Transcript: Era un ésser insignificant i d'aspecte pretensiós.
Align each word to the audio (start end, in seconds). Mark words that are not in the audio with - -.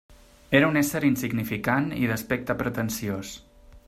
Era 0.59 0.69
un 0.71 0.79
ésser 0.79 1.01
insignificant 1.09 1.91
i 2.05 2.09
d'aspecte 2.13 2.57
pretensiós. 2.63 3.37